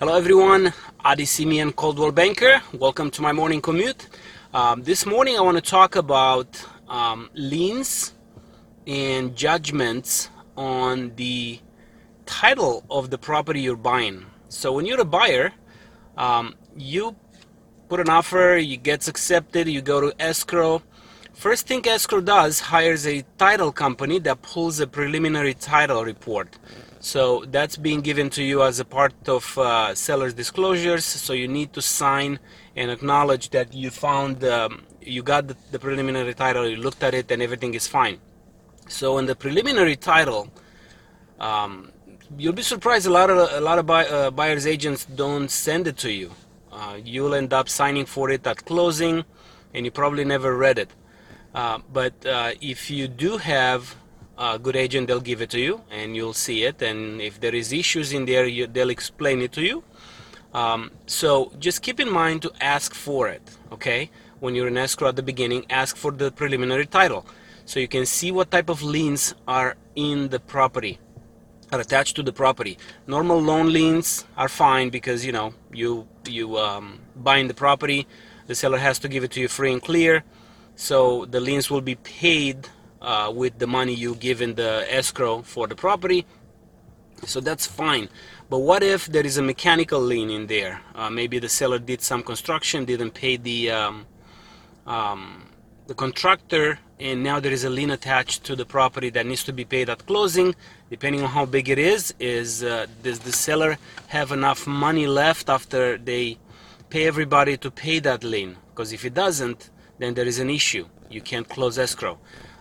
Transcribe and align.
Hello 0.00 0.16
everyone, 0.16 0.72
Adi 1.04 1.24
Simeon 1.24 1.70
Coldwell 1.70 2.10
Banker. 2.10 2.60
Welcome 2.72 3.12
to 3.12 3.22
my 3.22 3.30
morning 3.30 3.60
commute. 3.60 4.08
Um, 4.52 4.82
this 4.82 5.06
morning 5.06 5.38
I 5.38 5.40
want 5.42 5.56
to 5.56 5.62
talk 5.62 5.94
about 5.94 6.48
um, 6.88 7.30
liens 7.32 8.12
and 8.88 9.36
judgments 9.36 10.30
on 10.56 11.14
the 11.14 11.60
title 12.26 12.82
of 12.90 13.10
the 13.10 13.18
property 13.18 13.60
you're 13.60 13.76
buying. 13.76 14.26
So 14.48 14.72
when 14.72 14.84
you're 14.84 15.00
a 15.00 15.04
buyer, 15.04 15.52
um, 16.18 16.56
you 16.76 17.14
put 17.88 18.00
an 18.00 18.08
offer, 18.08 18.56
you 18.56 18.76
gets 18.76 19.06
accepted, 19.06 19.68
you 19.68 19.80
go 19.80 20.00
to 20.00 20.12
escrow. 20.20 20.82
First 21.34 21.68
thing 21.68 21.86
escrow 21.86 22.20
does 22.20 22.58
hires 22.58 23.06
a 23.06 23.22
title 23.38 23.70
company 23.70 24.18
that 24.18 24.42
pulls 24.42 24.80
a 24.80 24.88
preliminary 24.88 25.54
title 25.54 26.04
report. 26.04 26.58
So 27.04 27.44
that's 27.48 27.76
being 27.76 28.00
given 28.00 28.30
to 28.30 28.42
you 28.42 28.62
as 28.62 28.80
a 28.80 28.84
part 28.84 29.28
of 29.28 29.58
uh, 29.58 29.94
seller's 29.94 30.32
disclosures. 30.32 31.04
So 31.04 31.34
you 31.34 31.46
need 31.46 31.74
to 31.74 31.82
sign 31.82 32.38
and 32.76 32.90
acknowledge 32.90 33.50
that 33.50 33.74
you 33.74 33.90
found, 33.90 34.42
um, 34.42 34.84
you 35.02 35.22
got 35.22 35.46
the, 35.48 35.56
the, 35.70 35.78
preliminary 35.78 36.32
title, 36.32 36.66
you 36.66 36.76
looked 36.76 37.02
at 37.02 37.12
it, 37.12 37.30
and 37.30 37.42
everything 37.42 37.74
is 37.74 37.86
fine. 37.86 38.20
So 38.88 39.18
in 39.18 39.26
the 39.26 39.36
preliminary 39.36 39.96
title, 39.96 40.48
um, 41.38 41.92
you'll 42.38 42.54
be 42.54 42.62
surprised. 42.62 43.06
A 43.06 43.10
lot 43.10 43.28
of 43.28 43.36
a 43.52 43.60
lot 43.60 43.78
of 43.78 43.84
buy, 43.84 44.06
uh, 44.06 44.30
buyers 44.30 44.66
agents 44.66 45.04
don't 45.04 45.50
send 45.50 45.86
it 45.86 45.98
to 45.98 46.10
you. 46.10 46.30
Uh, 46.72 46.96
you'll 47.04 47.34
end 47.34 47.52
up 47.52 47.68
signing 47.68 48.06
for 48.06 48.30
it 48.30 48.46
at 48.46 48.64
closing, 48.64 49.26
and 49.74 49.84
you 49.84 49.90
probably 49.90 50.24
never 50.24 50.56
read 50.56 50.78
it. 50.78 50.90
Uh, 51.54 51.80
but 51.92 52.14
uh, 52.24 52.52
if 52.62 52.90
you 52.90 53.08
do 53.08 53.36
have 53.36 53.94
a 54.38 54.58
good 54.58 54.76
agent 54.76 55.06
they'll 55.06 55.20
give 55.20 55.40
it 55.40 55.50
to 55.50 55.60
you 55.60 55.80
and 55.90 56.16
you'll 56.16 56.34
see 56.34 56.64
it 56.64 56.82
and 56.82 57.20
if 57.20 57.40
there 57.40 57.54
is 57.54 57.72
issues 57.72 58.12
in 58.12 58.24
there 58.24 58.46
you, 58.46 58.66
they'll 58.66 58.90
explain 58.90 59.40
it 59.40 59.52
to 59.52 59.62
you. 59.62 59.84
Um, 60.52 60.92
so 61.06 61.52
just 61.58 61.82
keep 61.82 61.98
in 61.98 62.10
mind 62.10 62.42
to 62.42 62.52
ask 62.60 62.94
for 62.94 63.28
it 63.28 63.42
okay? 63.72 64.10
When 64.40 64.54
you're 64.54 64.68
in 64.68 64.76
escrow 64.76 65.08
at 65.08 65.16
the 65.16 65.22
beginning 65.22 65.66
ask 65.70 65.96
for 65.96 66.12
the 66.12 66.30
preliminary 66.30 66.86
title 66.86 67.26
so 67.64 67.80
you 67.80 67.88
can 67.88 68.06
see 68.06 68.30
what 68.30 68.50
type 68.50 68.68
of 68.68 68.82
liens 68.82 69.34
are 69.48 69.76
in 69.94 70.28
the 70.28 70.40
property 70.40 70.98
are 71.72 71.80
attached 71.80 72.14
to 72.14 72.22
the 72.22 72.32
property. 72.32 72.78
Normal 73.06 73.40
loan 73.40 73.72
liens 73.72 74.24
are 74.36 74.48
fine 74.48 74.90
because 74.90 75.24
you 75.26 75.32
know 75.32 75.54
you 75.72 76.06
you 76.28 76.56
um, 76.58 77.00
buying 77.16 77.48
the 77.48 77.54
property 77.54 78.06
the 78.46 78.54
seller 78.54 78.78
has 78.78 78.98
to 78.98 79.08
give 79.08 79.24
it 79.24 79.30
to 79.32 79.40
you 79.40 79.48
free 79.48 79.72
and 79.72 79.82
clear 79.82 80.24
so 80.76 81.24
the 81.26 81.40
liens 81.40 81.70
will 81.70 81.80
be 81.80 81.94
paid 81.96 82.68
uh, 83.04 83.30
with 83.30 83.58
the 83.58 83.66
money 83.66 83.94
you 83.94 84.14
give 84.16 84.40
in 84.40 84.54
the 84.54 84.86
escrow 84.88 85.42
for 85.42 85.66
the 85.66 85.74
property. 85.74 86.24
So 87.24 87.40
that's 87.40 87.66
fine. 87.66 88.08
But 88.50 88.60
what 88.60 88.82
if 88.82 89.06
there 89.06 89.24
is 89.24 89.36
a 89.38 89.42
mechanical 89.42 90.00
lien 90.00 90.30
in 90.30 90.46
there? 90.46 90.80
Uh, 90.94 91.10
maybe 91.10 91.38
the 91.38 91.48
seller 91.48 91.78
did 91.78 92.00
some 92.02 92.22
construction 92.22 92.84
didn't 92.84 93.12
pay 93.12 93.36
the 93.36 93.70
um, 93.70 94.06
um, 94.86 95.50
the 95.86 95.94
contractor 95.94 96.78
and 97.00 97.22
now 97.22 97.40
there 97.40 97.52
is 97.52 97.64
a 97.64 97.70
lien 97.70 97.90
attached 97.90 98.44
to 98.44 98.56
the 98.56 98.64
property 98.64 99.10
that 99.10 99.26
needs 99.26 99.44
to 99.44 99.52
be 99.52 99.64
paid 99.64 99.88
at 99.88 100.06
closing. 100.06 100.54
Depending 100.90 101.22
on 101.22 101.30
how 101.30 101.44
big 101.46 101.68
it 101.68 101.78
is 101.78 102.14
is 102.20 102.62
uh, 102.62 102.86
does 103.02 103.20
the 103.20 103.32
seller 103.32 103.78
have 104.08 104.32
enough 104.32 104.66
money 104.66 105.06
left 105.06 105.48
after 105.48 105.98
they 105.98 106.38
pay 106.90 107.06
everybody 107.06 107.56
to 107.56 107.70
pay 107.70 107.98
that 108.00 108.22
lien? 108.24 108.56
Because 108.70 108.92
if 108.92 109.04
it 109.04 109.14
doesn't 109.14 109.70
then 109.98 110.14
there 110.14 110.26
is 110.26 110.38
an 110.38 110.50
issue. 110.50 110.86
You 111.08 111.20
can't 111.20 111.48
close 111.48 111.78
escrow 111.78 112.18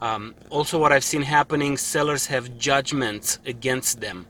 um, 0.00 0.34
also, 0.50 0.78
what 0.78 0.92
I've 0.92 1.04
seen 1.04 1.22
happening, 1.22 1.76
sellers 1.76 2.26
have 2.26 2.58
judgments 2.58 3.38
against 3.46 4.00
them. 4.00 4.26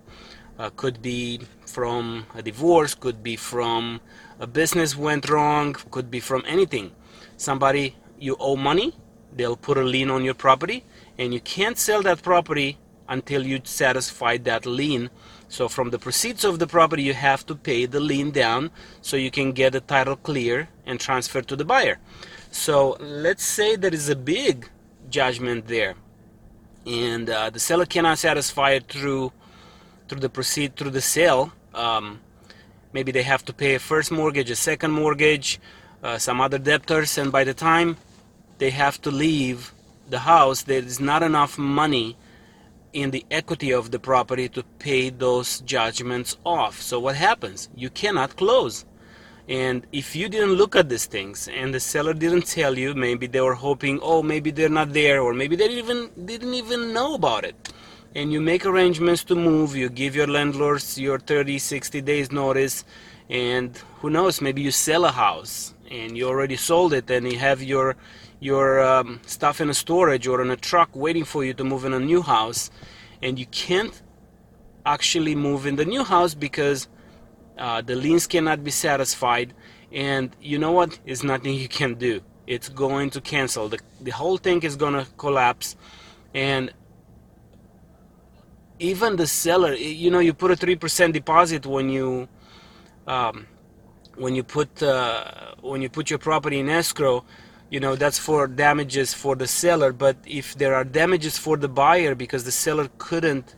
Uh, 0.58 0.70
could 0.70 1.02
be 1.02 1.40
from 1.66 2.26
a 2.34 2.42
divorce, 2.42 2.94
could 2.94 3.22
be 3.22 3.36
from 3.36 4.00
a 4.38 4.46
business 4.46 4.96
went 4.96 5.28
wrong, 5.28 5.74
could 5.90 6.10
be 6.10 6.20
from 6.20 6.44
anything. 6.46 6.92
Somebody 7.36 7.96
you 8.18 8.36
owe 8.38 8.56
money, 8.56 8.94
they'll 9.34 9.56
put 9.56 9.76
a 9.76 9.82
lien 9.82 10.10
on 10.10 10.24
your 10.24 10.34
property, 10.34 10.84
and 11.18 11.34
you 11.34 11.40
can't 11.40 11.78
sell 11.78 12.00
that 12.02 12.22
property 12.22 12.78
until 13.08 13.44
you 13.44 13.60
satisfy 13.64 14.36
that 14.38 14.66
lien. 14.66 15.10
So 15.48 15.68
from 15.68 15.90
the 15.90 15.98
proceeds 15.98 16.44
of 16.44 16.58
the 16.58 16.66
property, 16.66 17.02
you 17.02 17.14
have 17.14 17.44
to 17.46 17.54
pay 17.54 17.86
the 17.86 18.00
lien 18.00 18.30
down 18.30 18.70
so 19.00 19.16
you 19.16 19.30
can 19.30 19.52
get 19.52 19.72
the 19.72 19.80
title 19.80 20.16
clear 20.16 20.68
and 20.86 20.98
transfer 20.98 21.42
to 21.42 21.56
the 21.56 21.64
buyer. 21.64 21.98
So 22.50 22.96
let's 23.00 23.44
say 23.44 23.76
there 23.76 23.94
is 23.94 24.08
a 24.08 24.16
big 24.16 24.68
judgment 25.10 25.66
there. 25.66 25.94
And 26.86 27.28
uh, 27.28 27.50
the 27.50 27.58
seller 27.58 27.86
cannot 27.86 28.18
satisfy 28.18 28.70
it 28.72 28.88
through 28.88 29.32
through 30.08 30.20
the 30.20 30.28
proceed 30.28 30.76
through 30.76 30.90
the 30.90 31.00
sale. 31.00 31.52
Um, 31.74 32.20
maybe 32.92 33.10
they 33.12 33.24
have 33.24 33.44
to 33.44 33.52
pay 33.52 33.74
a 33.74 33.78
first 33.78 34.10
mortgage 34.12 34.50
a 34.50 34.56
second 34.56 34.92
mortgage 34.92 35.60
uh, 36.02 36.16
some 36.16 36.40
other 36.40 36.58
debtors 36.58 37.18
and 37.18 37.32
by 37.32 37.44
the 37.44 37.52
time 37.52 37.96
they 38.58 38.70
have 38.70 39.00
to 39.02 39.10
leave 39.10 39.74
the 40.08 40.20
house 40.20 40.62
there 40.62 40.78
is 40.78 41.00
not 41.00 41.22
enough 41.22 41.58
money 41.58 42.16
in 42.92 43.10
the 43.10 43.26
equity 43.30 43.70
of 43.72 43.90
the 43.90 43.98
property 43.98 44.48
to 44.48 44.62
pay 44.78 45.10
those 45.10 45.60
judgments 45.60 46.38
off. 46.44 46.80
So 46.80 46.98
what 46.98 47.16
happens? 47.16 47.68
You 47.76 47.90
cannot 47.90 48.36
close 48.36 48.86
and 49.48 49.86
if 49.92 50.16
you 50.16 50.28
didn't 50.28 50.54
look 50.54 50.74
at 50.74 50.88
these 50.88 51.06
things 51.06 51.48
and 51.48 51.72
the 51.72 51.78
seller 51.78 52.14
didn't 52.14 52.46
tell 52.46 52.76
you, 52.76 52.94
maybe 52.94 53.28
they 53.28 53.40
were 53.40 53.54
hoping, 53.54 54.00
oh, 54.02 54.22
maybe 54.22 54.50
they're 54.50 54.68
not 54.68 54.92
there, 54.92 55.20
or 55.22 55.34
maybe 55.34 55.54
they 55.54 55.68
even 55.68 56.10
didn't 56.24 56.54
even 56.54 56.92
know 56.92 57.14
about 57.14 57.44
it. 57.44 57.72
And 58.16 58.32
you 58.32 58.40
make 58.40 58.66
arrangements 58.66 59.22
to 59.24 59.36
move, 59.36 59.76
you 59.76 59.88
give 59.88 60.16
your 60.16 60.26
landlords 60.26 60.98
your 60.98 61.20
30, 61.20 61.58
60 61.58 62.00
days 62.00 62.32
notice, 62.32 62.84
and 63.28 63.76
who 64.00 64.10
knows, 64.10 64.40
maybe 64.40 64.62
you 64.62 64.72
sell 64.72 65.04
a 65.04 65.12
house 65.12 65.74
and 65.90 66.16
you 66.16 66.26
already 66.26 66.56
sold 66.56 66.92
it 66.92 67.08
and 67.10 67.30
you 67.30 67.38
have 67.38 67.62
your 67.62 67.96
your 68.38 68.80
um, 68.80 69.20
stuff 69.26 69.60
in 69.60 69.70
a 69.70 69.74
storage 69.74 70.26
or 70.26 70.42
in 70.42 70.50
a 70.50 70.56
truck 70.56 70.94
waiting 70.94 71.24
for 71.24 71.44
you 71.44 71.54
to 71.54 71.64
move 71.64 71.84
in 71.84 71.94
a 71.94 72.00
new 72.00 72.20
house 72.20 72.70
and 73.22 73.38
you 73.38 73.46
can't 73.46 74.02
actually 74.84 75.34
move 75.34 75.66
in 75.66 75.76
the 75.76 75.84
new 75.84 76.04
house 76.04 76.34
because 76.34 76.86
uh, 77.58 77.80
the 77.82 77.96
liens 77.96 78.26
cannot 78.26 78.62
be 78.62 78.70
satisfied 78.70 79.54
and 79.92 80.34
you 80.40 80.58
know 80.58 80.72
what? 80.72 80.98
Is 81.06 81.22
nothing 81.22 81.54
you 81.54 81.68
can 81.68 81.94
do. 81.94 82.20
It's 82.46 82.68
going 82.68 83.10
to 83.10 83.20
cancel. 83.20 83.68
The, 83.68 83.78
the 84.00 84.10
whole 84.10 84.36
thing 84.36 84.62
is 84.62 84.76
going 84.76 84.94
to 84.94 85.06
collapse 85.16 85.76
and 86.34 86.72
even 88.78 89.16
the 89.16 89.26
seller 89.26 89.72
you 89.72 90.10
know 90.10 90.18
you 90.18 90.34
put 90.34 90.50
a 90.50 90.56
3% 90.56 91.12
deposit 91.12 91.64
when 91.64 91.88
you 91.88 92.28
um, 93.06 93.46
when 94.16 94.34
you 94.34 94.42
put 94.42 94.82
uh, 94.82 95.54
when 95.62 95.80
you 95.80 95.88
put 95.88 96.10
your 96.10 96.18
property 96.18 96.58
in 96.58 96.68
escrow 96.68 97.24
you 97.70 97.80
know 97.80 97.96
that's 97.96 98.18
for 98.18 98.46
damages 98.46 99.12
for 99.12 99.34
the 99.34 99.46
seller. 99.46 99.92
But 99.92 100.16
if 100.26 100.56
there 100.56 100.74
are 100.74 100.84
damages 100.84 101.38
for 101.38 101.56
the 101.56 101.68
buyer 101.68 102.14
because 102.14 102.44
the 102.44 102.52
seller 102.52 102.88
couldn't 102.98 103.54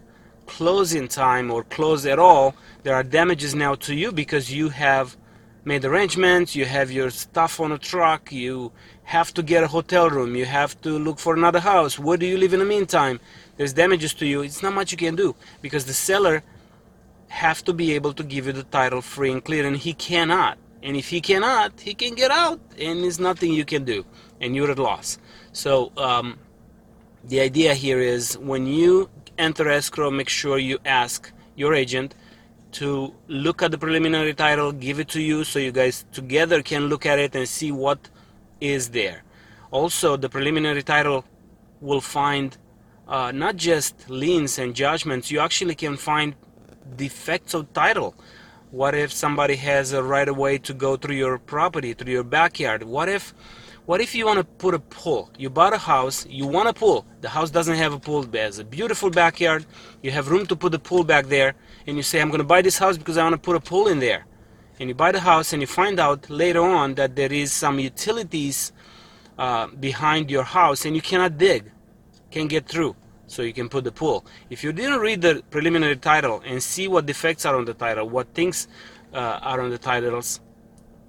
close 0.49 0.95
in 0.95 1.07
time 1.07 1.51
or 1.51 1.63
close 1.63 2.05
at 2.07 2.19
all, 2.19 2.55
there 2.83 2.95
are 2.95 3.05
damages 3.05 3.55
now 3.55 3.75
to 3.87 3.95
you 3.95 4.11
because 4.11 4.51
you 4.51 4.71
have 4.71 5.17
made 5.65 5.85
arrangements, 5.85 6.57
you 6.57 6.65
have 6.65 6.91
your 6.91 7.11
stuff 7.11 7.61
on 7.61 7.71
a 7.71 7.79
truck, 7.79 8.33
you 8.33 8.73
have 9.05 9.33
to 9.35 9.43
get 9.43 9.63
a 9.63 9.69
hotel 9.69 10.09
room, 10.09 10.35
you 10.35 10.47
have 10.47 10.81
to 10.81 10.99
look 10.99 11.19
for 11.19 11.35
another 11.35 11.61
house. 11.61 11.99
Where 11.99 12.17
do 12.17 12.27
you 12.27 12.39
live 12.39 12.55
in 12.55 12.61
the 12.61 12.65
meantime? 12.65 13.21
There's 13.57 13.75
damages 13.75 14.15
to 14.15 14.27
you. 14.27 14.41
It's 14.43 14.63
not 14.63 14.73
much 14.73 14.91
you 14.91 14.99
can 14.99 15.15
do 15.15 15.37
because 15.61 15.85
the 15.85 15.93
seller 15.93 16.43
have 17.29 17.63
to 17.65 17.73
be 17.73 17.93
able 17.93 18.15
to 18.15 18.25
give 18.25 18.47
you 18.47 18.53
the 18.53 18.65
title 18.65 19.03
free 19.03 19.31
and 19.31 19.45
clear 19.45 19.67
and 19.67 19.77
he 19.77 19.93
cannot. 19.93 20.57
And 20.83 20.97
if 20.97 21.09
he 21.09 21.21
cannot, 21.21 21.79
he 21.81 21.93
can 21.93 22.15
get 22.15 22.31
out 22.31 22.61
and 22.79 23.03
there's 23.03 23.21
nothing 23.21 23.53
you 23.53 23.67
can 23.67 23.85
do 23.85 24.05
and 24.41 24.57
you're 24.57 24.71
at 24.71 24.79
loss. 24.79 25.19
So 25.53 25.93
um, 25.97 26.39
the 27.25 27.41
idea 27.41 27.75
here 27.75 28.01
is 28.01 28.39
when 28.39 28.67
you 28.67 29.11
enter 29.39 29.69
escrow, 29.69 30.11
make 30.11 30.29
sure 30.29 30.59
you 30.59 30.79
ask 30.85 31.33
your 31.57 31.75
agent 31.75 32.15
to 32.73 33.15
look 33.29 33.63
at 33.63 33.71
the 33.71 33.79
preliminary 33.79 34.35
title, 34.35 34.73
give 34.73 35.01
it 35.01 35.09
to 35.09 35.23
you 35.23 35.45
so 35.45 35.59
you 35.59 35.73
guys 35.73 36.05
together 36.13 36.63
can 36.63 36.87
look 36.89 37.07
at 37.07 37.19
it 37.19 37.35
and 37.35 37.49
see 37.49 37.73
what 37.73 38.11
is 38.61 38.91
there. 38.91 39.23
Also, 39.71 40.17
the 40.17 40.29
preliminary 40.29 40.83
title 40.83 41.25
will 41.81 42.01
find 42.01 42.57
uh, 43.07 43.33
not 43.33 43.57
just 43.57 44.09
liens 44.11 44.59
and 44.59 44.75
judgments, 44.75 45.31
you 45.31 45.41
actually 45.41 45.75
can 45.75 45.97
find 45.97 46.35
defects 46.97 47.55
of 47.55 47.73
title. 47.73 48.15
What 48.71 48.95
if 48.95 49.13
somebody 49.13 49.57
has 49.57 49.93
a 49.93 50.03
right 50.03 50.29
of 50.29 50.37
way 50.37 50.59
to 50.59 50.75
go 50.75 50.97
through 50.97 51.17
your 51.17 51.39
property, 51.39 51.95
through 51.95 52.13
your 52.13 52.25
backyard? 52.25 52.83
What 52.83 53.09
if 53.09 53.33
what 53.89 54.03
if 54.03 54.15
you 54.15 54.27
want 54.27 54.37
to 54.37 54.45
put 54.45 54.75
a 54.75 54.79
pool? 54.79 55.31
You 55.39 55.49
bought 55.49 55.73
a 55.73 55.79
house, 55.79 56.27
you 56.27 56.47
want 56.47 56.69
a 56.69 56.75
pool. 56.75 57.07
The 57.23 57.31
house 57.31 57.51
doesn't 57.51 57.77
have 57.77 57.95
a 57.95 57.99
pool, 57.99 58.27
but 58.27 58.39
has 58.39 58.59
a 58.59 58.65
beautiful 58.65 59.09
backyard. 59.09 59.65
You 60.03 60.11
have 60.11 60.29
room 60.29 60.45
to 60.49 60.57
put 60.57 60.73
the 60.73 60.79
pool 60.79 61.05
back 61.05 61.29
there, 61.29 61.55
and 61.87 61.97
you 61.97 62.03
say, 62.03 62.21
I'm 62.21 62.29
going 62.29 62.45
to 62.47 62.53
buy 62.55 62.61
this 62.61 62.77
house 62.77 62.99
because 62.99 63.17
I 63.17 63.23
want 63.23 63.33
to 63.33 63.39
put 63.39 63.57
a 63.57 63.61
pool 63.61 63.89
in 63.89 63.99
there. 63.99 64.27
And 64.79 64.91
you 64.91 64.95
buy 64.95 65.11
the 65.11 65.21
house, 65.21 65.55
and 65.55 65.63
you 65.63 65.67
find 65.67 65.99
out 65.99 66.29
later 66.29 66.61
on 66.61 66.97
that 66.97 67.17
there 67.17 67.33
is 67.33 67.51
some 67.51 67.79
utilities 67.79 68.73
uh, 69.39 69.69
behind 69.69 70.31
your 70.31 70.45
house, 70.45 70.85
and 70.85 70.95
you 70.95 71.01
cannot 71.01 71.39
dig, 71.39 71.71
can't 72.31 72.51
get 72.51 72.69
through, 72.69 72.95
so 73.27 73.41
you 73.41 73.55
can 73.55 73.71
put 73.71 73.85
the 73.85 73.93
pool. 73.93 74.27
If 74.51 74.63
you 74.63 74.71
didn't 74.75 75.01
read 75.01 75.23
the 75.23 75.43
preliminary 75.49 75.97
title 75.97 76.43
and 76.45 76.63
see 76.63 76.89
what 76.89 77.07
defects 77.07 77.47
are 77.47 77.57
on 77.57 77.65
the 77.65 77.73
title, 77.73 78.07
what 78.07 78.35
things 78.35 78.69
uh, 79.15 79.41
out 79.41 79.61
on 79.61 79.71
the 79.71 79.79
titles 79.79 80.41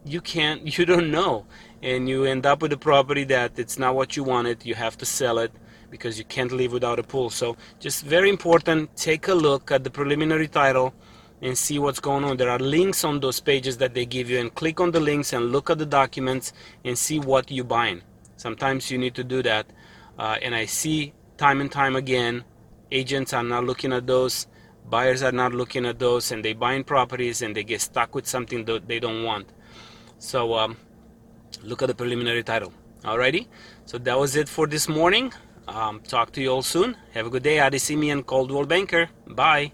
you 0.06 0.22
can't 0.22 0.78
you 0.78 0.86
don't 0.86 1.12
know 1.12 1.46
and 1.82 2.10
you 2.10 2.26
end 2.26 2.46
up 2.46 2.62
with 2.62 2.74
a 2.74 2.78
property 2.78 3.24
that 3.26 3.58
it's 3.58 3.80
not 3.80 3.96
what 3.96 4.16
you 4.16 4.24
wanted. 4.24 4.66
You 4.66 4.76
have 4.76 4.98
to 4.98 5.06
sell 5.06 5.40
it 5.40 5.52
because 5.90 6.18
you 6.20 6.26
can't 6.26 6.52
live 6.52 6.72
without 6.72 7.00
a 7.00 7.04
pool. 7.04 7.30
So 7.30 7.58
just 7.80 8.04
very 8.04 8.30
important 8.30 8.96
take 8.96 9.28
a 9.28 9.34
look 9.34 9.72
at 9.72 9.84
the 9.84 9.90
preliminary 9.90 10.48
title 10.48 10.94
and 11.42 11.58
see 11.58 11.80
what's 11.80 12.00
going 12.00 12.24
on. 12.24 12.38
There 12.38 12.50
are 12.50 12.60
links 12.60 13.04
on 13.04 13.20
those 13.20 13.40
pages 13.40 13.78
that 13.78 13.94
they 13.94 14.06
give 14.06 14.30
you 14.30 14.40
and 14.40 14.54
click 14.54 14.80
on 14.80 14.92
the 14.92 15.00
links 15.00 15.34
and 15.34 15.52
look 15.52 15.70
at 15.70 15.78
the 15.78 15.86
documents 15.86 16.54
and 16.84 16.98
see 16.98 17.20
what 17.20 17.50
you're 17.50 17.66
buying. 17.66 18.02
Sometimes 18.36 18.92
you 18.92 18.98
need 18.98 19.16
to 19.16 19.24
do 19.24 19.42
that. 19.44 19.66
Uh, 20.18 20.36
and 20.42 20.54
i 20.54 20.66
see 20.66 21.14
time 21.38 21.62
and 21.62 21.72
time 21.72 21.96
again 21.96 22.44
agents 22.92 23.32
are 23.32 23.44
not 23.44 23.64
looking 23.64 23.94
at 23.94 24.06
those 24.06 24.48
buyers 24.90 25.22
are 25.22 25.32
not 25.32 25.54
looking 25.54 25.86
at 25.86 26.00
those 26.00 26.32
and 26.32 26.44
they 26.44 26.54
buying 26.54 26.84
properties 26.84 27.42
and 27.42 27.56
they 27.56 27.64
get 27.64 27.80
stuck 27.80 28.16
with 28.16 28.26
something 28.28 28.66
that 28.66 28.88
they 28.88 29.00
don't 29.00 29.24
want. 29.24 29.48
So 30.18 30.56
um, 30.56 30.78
look 31.64 31.82
at 31.82 31.88
the 31.88 31.96
preliminary 31.96 32.44
title. 32.44 32.74
Alrighty, 33.04 33.48
so 33.86 33.98
that 33.98 34.20
was 34.20 34.36
it 34.36 34.50
for 34.50 34.68
this 34.68 34.90
morning. 34.90 35.32
Um, 35.68 36.02
talk 36.02 36.32
to 36.34 36.42
you 36.42 36.50
all 36.50 36.64
soon. 36.64 36.98
Have 37.14 37.28
a 37.28 37.30
good 37.30 37.44
day. 37.44 37.58
Adesimian 37.58 38.26
Coldwell 38.26 38.66
Banker. 38.66 39.10
Bye. 39.28 39.72